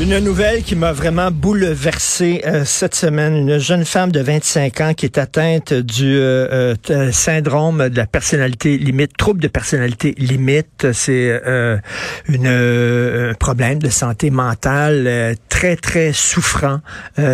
[0.00, 3.34] Une nouvelle qui m'a vraiment bouleversé euh, cette semaine.
[3.34, 8.06] Une jeune femme de 25 ans qui est atteinte du euh, euh, syndrome de la
[8.06, 10.92] personnalité limite, trouble de personnalité limite.
[10.92, 11.42] C'est
[12.28, 16.78] une un problème de santé mentale très très souffrant,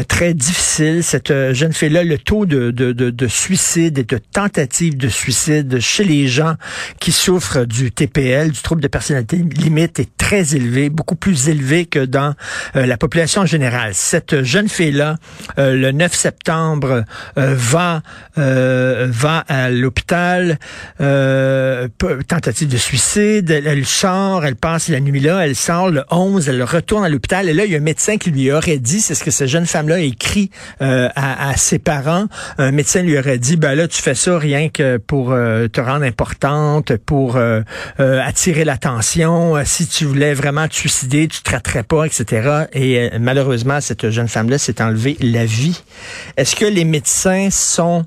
[0.09, 1.05] très difficile.
[1.05, 5.81] Cette jeune fille-là, le taux de, de, de, de suicide et de tentative de suicide
[5.81, 6.55] chez les gens
[6.99, 11.85] qui souffrent du TPL, du trouble de personnalité limite, est très élevé, beaucoup plus élevé
[11.85, 12.35] que dans
[12.77, 13.93] euh, la population générale.
[13.95, 15.17] Cette jeune fille-là,
[15.59, 17.05] euh, le 9 septembre,
[17.39, 18.03] euh, va
[18.37, 20.59] va à l'hôpital,
[20.99, 26.63] tentative de suicide, elle, sort, elle passe la nuit là, elle sort le 11, elle
[26.65, 29.15] retourne à l'hôpital et là, il y a un médecin qui lui aurait dit, c'est
[29.15, 32.27] ce que cette jeune femme-là a écrit à, à, ses parents,
[32.59, 36.05] un médecin lui aurait dit, ben là, tu fais ça rien que pour te rendre
[36.05, 37.39] importante, pour
[37.99, 42.44] attirer l'attention, si tu voulais vraiment te suicider, tu te traiterais pas, etc.
[42.73, 45.83] Et euh, malheureusement, cette jeune femme-là s'est enlevée la vie.
[46.37, 48.05] Est-ce que les médecins sont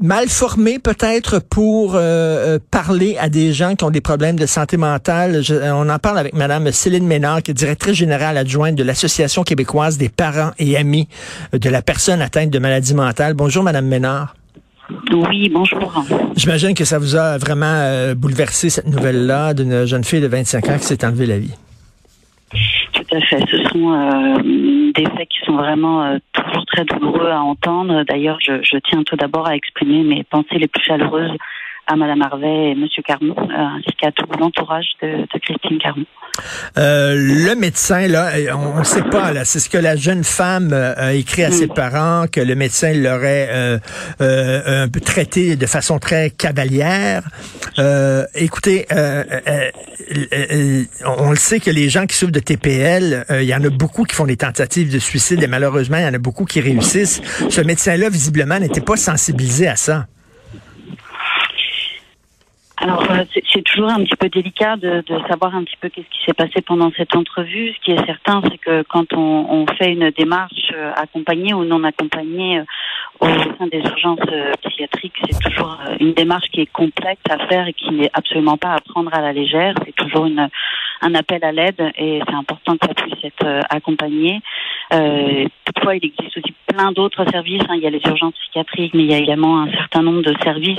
[0.00, 4.46] mal formés peut-être pour euh, euh, parler à des gens qui ont des problèmes de
[4.46, 5.42] santé mentale?
[5.64, 9.98] on en parle avec Madame Céline Ménard, qui est directrice générale adjointe de l'Association québécoise
[9.98, 11.08] des parents et amis
[11.52, 13.34] de la personne atteinte de maladie mentale.
[13.34, 14.34] Bonjour, Madame Ménard.
[15.12, 16.04] Oui, bonjour.
[16.36, 20.78] J'imagine que ça vous a vraiment bouleversé cette nouvelle-là d'une jeune fille de 25 ans
[20.78, 21.54] qui s'est enlevée la vie.
[23.20, 24.38] Ce sont euh,
[24.94, 28.04] des faits qui sont vraiment euh, toujours très douloureux à entendre.
[28.04, 31.36] D'ailleurs, je tiens tout d'abord à exprimer mes pensées les plus chaleureuses
[31.86, 36.04] à Madame Harvey et Monsieur Carmon, euh, ainsi qu'à tout l'entourage de, de, Christine Carmon.
[36.78, 40.70] Euh, le médecin, là, on ne sait pas, là, c'est ce que la jeune femme
[40.72, 41.74] euh, a écrit à ses mm.
[41.74, 43.78] parents, que le médecin l'aurait euh,
[44.20, 47.22] un peu traité de façon très cavalière.
[48.34, 48.86] écoutez,
[51.04, 54.04] on le sait que les gens qui souffrent de TPL, il y en a beaucoup
[54.04, 57.20] qui font des tentatives de suicide et malheureusement, il y en a beaucoup qui réussissent.
[57.50, 60.06] Ce médecin-là, visiblement, n'était pas sensibilisé à ça.
[62.82, 66.08] Alors euh, c'est toujours un petit peu délicat de, de savoir un petit peu qu'est-ce
[66.08, 67.72] qui s'est passé pendant cette entrevue.
[67.74, 71.64] Ce qui est certain, c'est que quand on, on, fait une démarche euh, accompagnée ou
[71.64, 72.64] non accompagnée euh,
[73.20, 74.18] au sein des urgences
[74.64, 78.74] psychiatriques, c'est toujours une démarche qui est complexe à faire et qui n'est absolument pas
[78.74, 79.74] à prendre à la légère.
[79.86, 80.48] C'est toujours une,
[81.02, 84.40] un appel à l'aide et c'est important que ça puisse être accompagné.
[84.92, 87.62] Euh, toutefois, il existe aussi plein d'autres services.
[87.68, 87.74] Hein.
[87.76, 90.34] Il y a les urgences psychiatriques, mais il y a également un certain nombre de
[90.42, 90.78] services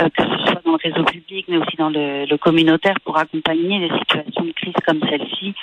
[0.00, 3.78] euh, que ce soit dans le réseau public, mais aussi dans le, communautaire, pour accompagner
[3.78, 5.54] les situations de crise comme celle-ci,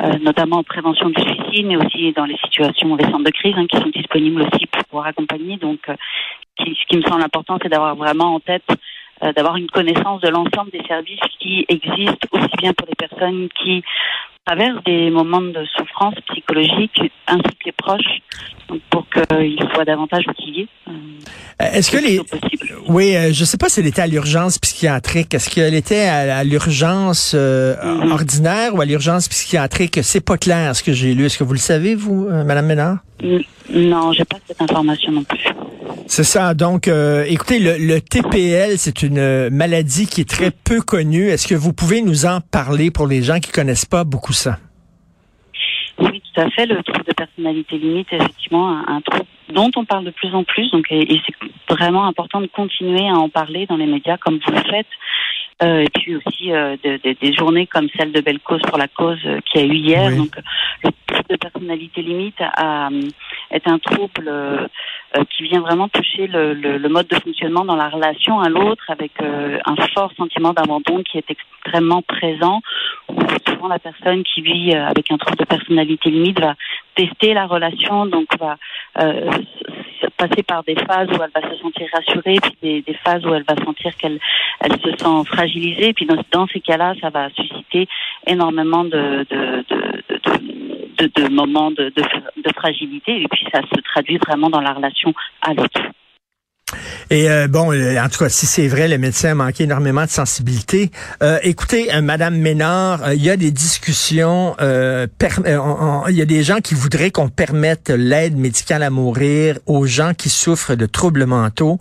[0.00, 3.54] euh, notamment en prévention du suicide, mais aussi dans les situations, les centres de crise
[3.56, 5.56] hein, qui sont disponibles aussi pour pouvoir accompagner.
[5.56, 5.94] Donc, euh,
[6.58, 8.68] ce qui me semble important, c'est d'avoir vraiment en tête
[9.36, 13.82] d'avoir une connaissance de l'ensemble des services qui existent, aussi bien pour les personnes qui
[14.46, 18.22] traversent des moments de souffrance psychologique, ainsi que les proches,
[18.90, 20.68] pour qu'ils soient davantage outillés.
[21.58, 22.20] Est-ce que les...
[22.88, 25.34] Oui, euh, je sais pas si elle était à l'urgence psychiatrique.
[25.34, 28.12] Est-ce qu'elle était à, l'urgence euh, mm-hmm.
[28.12, 30.00] ordinaire ou à l'urgence psychiatrique?
[30.02, 31.26] C'est pas clair ce que j'ai lu.
[31.26, 32.98] Est-ce que vous le savez, vous, euh, Madame Ménard?
[33.72, 35.44] Non, j'ai pas cette information non plus.
[36.06, 36.54] C'est ça.
[36.54, 41.28] Donc, écoutez, le, TPL, c'est une maladie qui est très peu connue.
[41.28, 44.58] Est-ce que vous pouvez nous en parler pour les gens qui connaissent pas beaucoup ça?
[45.98, 46.66] Oui, tout à fait.
[46.66, 50.34] Le trouble de personnalité limite est effectivement un, un trouble dont on parle de plus
[50.34, 50.70] en plus.
[50.70, 54.52] Donc, et, c'est vraiment important de continuer à en parler dans les médias comme vous
[54.52, 54.86] le faites.
[55.62, 59.62] Et puis aussi des journées comme celle de Belle Cause pour la cause qui a
[59.62, 60.10] eu hier.
[60.16, 60.34] Donc,
[60.82, 62.88] le trouble de personnalité limite a,
[63.50, 64.68] est un trouble
[65.30, 68.84] qui vient vraiment toucher le, le, le, mode de fonctionnement dans la relation à l'autre
[68.88, 72.60] avec un fort sentiment d'abandon qui est extrêmement présent.
[73.46, 76.54] souvent la personne qui vit avec un trouble de personnalité limite va
[76.94, 78.56] tester la relation, donc va
[79.00, 79.30] euh,
[80.20, 83.44] passer par des phases où elle va se sentir rassurée, puis des, phases où elle
[83.44, 84.18] va sentir qu'elle
[84.60, 85.92] elle se sent fragilisée.
[85.92, 87.88] Puis dans, ces cas-là, ça va susciter
[88.26, 90.02] énormément de, de, de,
[90.98, 91.92] de, de moments de
[92.54, 95.80] fragilité, et puis ça se traduit vraiment dans la relation à l'autre.
[97.12, 100.04] Et euh, bon, euh, en tout cas, si c'est vrai, le médecin a manqué énormément
[100.04, 100.92] de sensibilité.
[101.24, 106.74] Euh, écoutez, Madame Ménard, il y a des discussions, il y a des gens qui
[106.74, 111.80] voudraient qu'on permette l'aide médicale à mourir aux gens qui souffrent de troubles mentaux.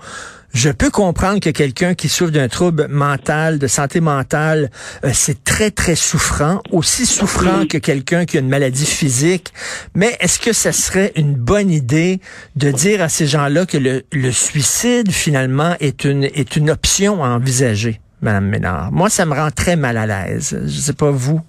[0.53, 4.71] Je peux comprendre que quelqu'un qui souffre d'un trouble mental, de santé mentale,
[5.05, 9.53] euh, c'est très, très souffrant, aussi souffrant que quelqu'un qui a une maladie physique.
[9.95, 12.19] Mais est-ce que ce serait une bonne idée
[12.55, 17.23] de dire à ces gens-là que le, le suicide, finalement, est une, est une option
[17.23, 18.91] à envisager, Madame Ménard?
[18.91, 20.59] Moi, ça me rend très mal à l'aise.
[20.65, 21.41] Je sais pas vous.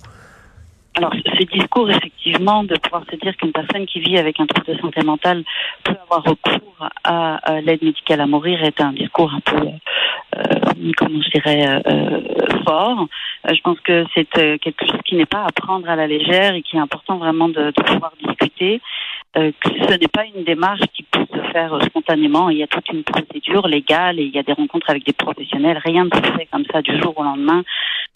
[0.94, 4.74] Alors, ce discours, effectivement, de pouvoir se dire qu'une personne qui vit avec un trouble
[4.74, 5.44] de santé mentale
[5.84, 9.68] peut avoir recours à, l'aide médicale à mourir est un discours un peu,
[10.36, 13.06] euh, comment je dirais, euh, euh fort.
[13.48, 14.26] Euh, je pense que c'est
[14.58, 17.48] quelque chose qui n'est pas à prendre à la légère et qui est important vraiment
[17.48, 18.80] de, pouvoir discuter.
[19.36, 22.50] Euh, que ce n'est pas une démarche qui peut se faire spontanément.
[22.50, 25.12] Il y a toute une procédure légale et il y a des rencontres avec des
[25.12, 25.80] professionnels.
[25.84, 27.62] Rien ne se fait comme ça du jour au lendemain.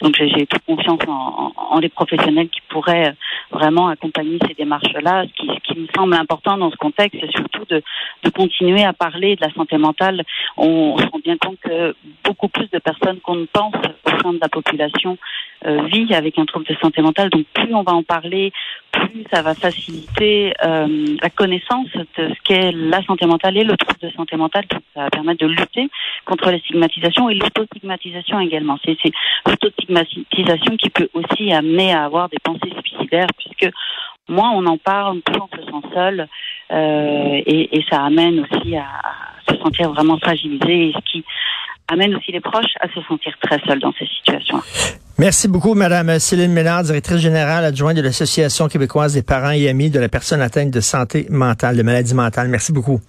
[0.01, 3.15] Donc j'ai toute confiance en, les professionnels qui pourraient
[3.51, 5.25] vraiment accompagner ces démarches-là.
[5.27, 7.81] Ce qui, me semble important dans ce contexte, c'est surtout de,
[8.23, 10.23] de continuer à parler de la santé mentale.
[10.57, 14.09] On, on se rend bien compte que beaucoup plus de personnes qu'on ne pense au
[14.21, 15.17] sein de la population
[15.65, 17.29] euh, vit avec un trouble de santé mentale.
[17.29, 18.51] Donc plus on va en parler,
[18.91, 23.77] plus ça va faciliter euh, la connaissance de ce qu'est la santé mentale et le
[23.77, 24.65] trouble de santé mentale.
[24.93, 25.89] Ça va permettre de lutter
[26.25, 28.77] contre les stigmatisations et l'autostigmatisation également.
[28.83, 28.97] C'est
[29.45, 33.71] l'autostigmatisation qui peut aussi amener à avoir des pensées suicidaires puisque
[34.27, 36.27] moins on en parle, plus on se sent seul
[36.71, 38.87] euh, et, ça amène aussi à,
[39.47, 41.23] se sentir vraiment fragilisé ce qui
[41.87, 44.61] amène aussi les proches à se sentir très seuls dans ces situations.
[45.17, 49.89] Merci beaucoup, Madame Céline Ménard, directrice générale adjointe de l'Association québécoise des parents et amis
[49.89, 52.49] de la personne atteinte de santé mentale, de maladie mentale.
[52.49, 52.99] Merci beaucoup.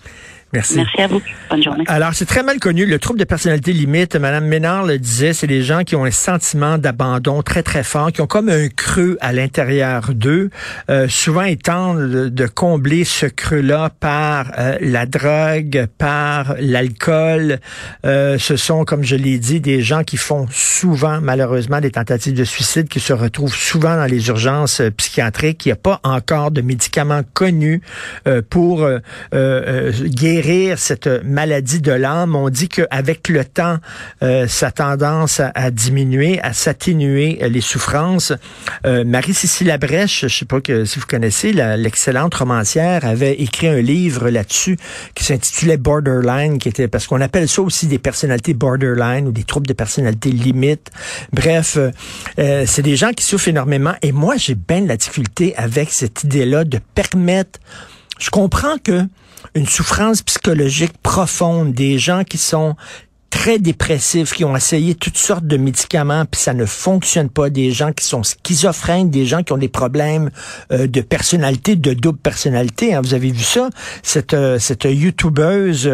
[0.53, 0.77] Merci.
[0.77, 1.21] Merci à vous.
[1.51, 1.85] Bonne journée.
[1.89, 2.87] Alors, c'est très mal connu.
[2.87, 6.13] Le trouble de personnalité limite, Madame Ménard le disait, c'est des gens qui ont un
[6.13, 10.51] sentiment d'abandon très, très fort, qui ont comme un creux à l'intérieur d'eux.
[10.89, 17.59] Euh, souvent, ils tentent de, combler ce creux-là par euh, la drogue, par l'alcool.
[18.05, 22.35] Euh, ce sont, comme je l'ai dit, des gens qui font souvent, malheureusement, des tentatives
[22.35, 25.67] de suicide, qui se retrouvent souvent dans les urgences psychiatriques.
[25.67, 27.83] Il n'y a pas encore de médicaments connus
[28.49, 28.89] pour
[29.33, 30.36] guérir
[30.77, 32.35] cette maladie de l'âme.
[32.37, 33.79] On dit qu'avec le temps,
[34.23, 38.33] euh, ça a tendance à, diminuer, à s'atténuer euh, les souffrances.
[38.85, 43.81] Euh, Marie-Cécile Labrèche, je sais pas que, si vous connaissez, l'excellente romancière, avait écrit un
[43.81, 44.77] livre là-dessus
[45.15, 49.45] qui s'intitulait Borderline, qui était parce qu'on appelle ça aussi des personnalités borderline ou des
[49.45, 50.91] troubles de personnalité limite.
[51.33, 51.79] Bref,
[52.37, 53.95] c'est des gens qui souffrent énormément.
[54.03, 57.59] Et moi, j'ai bien de la difficulté avec cette idée-là de permettre.
[58.19, 59.03] Je comprends que
[59.55, 62.77] une souffrance psychologique profonde, des gens qui sont
[63.31, 67.71] très dépressifs, qui ont essayé toutes sortes de médicaments, puis ça ne fonctionne pas, des
[67.71, 70.31] gens qui sont schizophrènes, des gens qui ont des problèmes
[70.73, 72.95] euh, de personnalité, de double personnalité.
[72.95, 73.03] Hein.
[73.03, 73.69] Vous avez vu ça?
[74.03, 75.91] Cette, euh, cette youtubeuse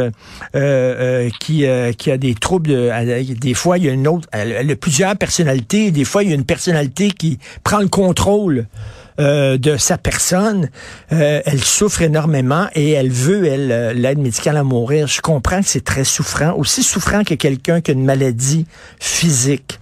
[0.55, 1.65] euh, qui,
[1.99, 5.17] qui a des troubles, de, des fois il y a une autre, elle a plusieurs
[5.17, 8.67] personnalités, des fois il y a une personnalité qui prend le contrôle.
[9.23, 10.69] Euh, de sa personne,
[11.13, 15.07] euh, elle souffre énormément et elle veut, elle, euh, l'aide médicale à mourir.
[15.07, 18.67] Je comprends que c'est très souffrant, aussi souffrant que quelqu'un qui a une maladie
[18.99, 19.79] physique.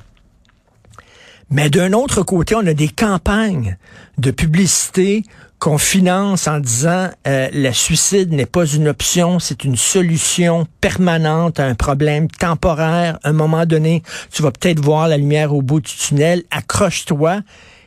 [1.48, 3.78] Mais d'un autre côté, on a des campagnes
[4.18, 5.22] de publicité
[5.58, 11.64] qu'on finance en disant le suicide n'est pas une option, c'est une solution permanente à
[11.64, 13.18] un problème temporaire.
[13.24, 17.40] À un moment donné, tu vas peut-être voir la lumière au bout du tunnel, accroche-toi.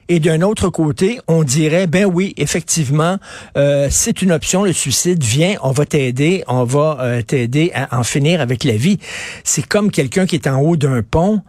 [0.09, 3.17] Et d'un autre côté, on dirait, ben oui, effectivement,
[3.57, 7.97] euh, c'est une option, le suicide, viens, on va t'aider, on va euh, t'aider à
[7.99, 8.99] en finir avec la vie.
[9.43, 11.41] C'est comme quelqu'un qui est en haut d'un pont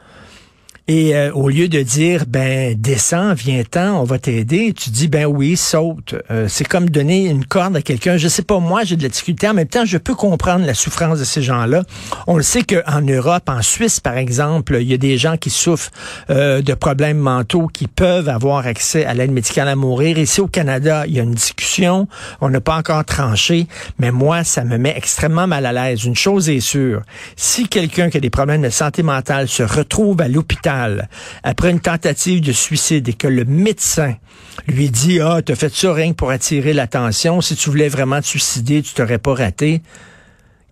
[0.86, 5.24] Et euh, au lieu de dire, ben, descends, viens-t'en, on va t'aider, tu dis, ben
[5.24, 6.14] oui, saute.
[6.30, 8.18] Euh, c'est comme donner une corde à quelqu'un.
[8.18, 9.48] Je sais pas, moi, j'ai de la difficulté.
[9.48, 11.84] En même temps, je peux comprendre la souffrance de ces gens-là.
[12.26, 15.48] On le sait qu'en Europe, en Suisse, par exemple, il y a des gens qui
[15.48, 15.90] souffrent
[16.28, 20.18] euh, de problèmes mentaux qui peuvent avoir accès à l'aide médicale à mourir.
[20.18, 22.08] Ici, au Canada, il y a une discussion.
[22.42, 26.04] On n'a pas encore tranché, mais moi, ça me met extrêmement mal à l'aise.
[26.04, 27.00] Une chose est sûre.
[27.36, 30.73] Si quelqu'un qui a des problèmes de santé mentale se retrouve à l'hôpital,
[31.42, 34.14] après une tentative de suicide et que le médecin
[34.66, 37.40] lui dit ah t'as fait ça rien pour attirer l'attention.
[37.40, 39.82] Si tu voulais vraiment te suicider tu t'aurais pas raté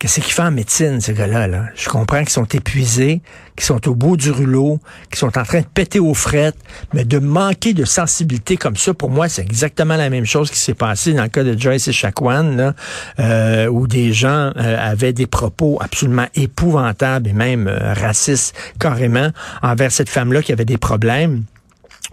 [0.02, 1.47] Qu'est-ce qu'ils font en médecine, ces gars-là?
[1.47, 1.66] Là?
[1.76, 3.23] Je comprends qu'ils sont épuisés,
[3.54, 6.56] qu'ils sont au bout du rouleau, qu'ils sont en train de péter aux frettes,
[6.92, 10.59] mais de manquer de sensibilité comme ça, pour moi, c'est exactement la même chose qui
[10.59, 12.75] s'est passé dans le cas de Joyce et Chacuan,
[13.21, 19.30] euh, où des gens euh, avaient des propos absolument épouvantables et même euh, racistes carrément
[19.62, 21.44] envers cette femme-là qui avait des problèmes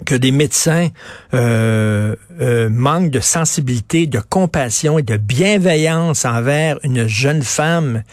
[0.05, 0.89] que des médecins
[1.33, 8.03] euh, euh, manquent de sensibilité, de compassion et de bienveillance envers une jeune femme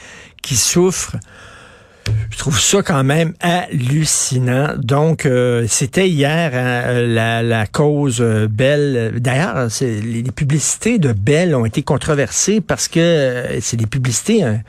[0.42, 1.16] qui souffre.
[2.30, 4.74] Je trouve ça quand même hallucinant.
[4.78, 9.14] Donc, euh, c'était hier hein, la, la, cause euh, Belle.
[9.20, 14.60] D'ailleurs, les, publicités de Belle ont été controversées parce que c'est des publicités hein,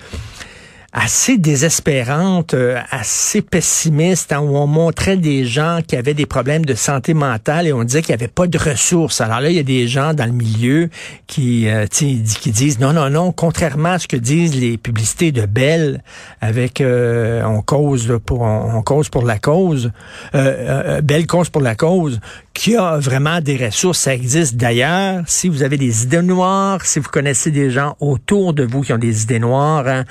[0.94, 6.66] assez désespérante, euh, assez pessimiste, hein, où on montrait des gens qui avaient des problèmes
[6.66, 9.20] de santé mentale et on disait qu'il n'y avait pas de ressources.
[9.22, 10.90] Alors là, il y a des gens dans le milieu
[11.28, 15.46] qui, euh, qui disent non, non, non, contrairement à ce que disent les publicités de
[15.46, 16.02] Bell
[16.42, 19.92] avec euh, on cause pour on, cause pour la cause,
[20.34, 22.20] Belle cause pour la cause,
[22.54, 24.00] qui a vraiment des ressources.
[24.00, 25.24] Ça existe d'ailleurs.
[25.28, 28.94] Si vous avez des idées noires, si vous connaissez des gens autour de vous qui
[28.94, 30.06] ont des idées noires, hein,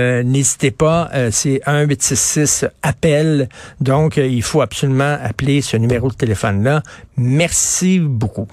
[0.00, 1.10] euh, n'hésitez pas.
[1.14, 3.48] Euh, c'est 1-866 appel.
[3.80, 6.82] Donc, euh, il faut absolument appeler ce numéro de téléphone-là.
[7.16, 8.48] Merci beaucoup.